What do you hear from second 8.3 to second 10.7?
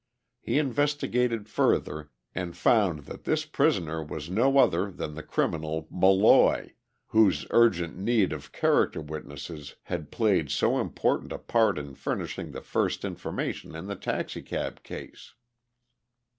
of "character witnesses" had played